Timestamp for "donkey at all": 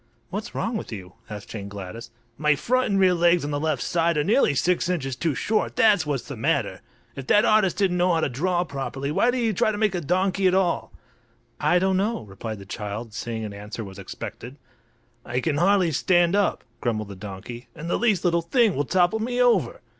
10.01-10.91